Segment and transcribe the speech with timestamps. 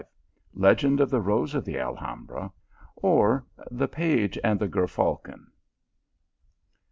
[0.55, 2.51] LEGEND OF THE ROSE OF THE ALHAMBRA;
[2.95, 5.51] "Or the Page and the Ger Falcon."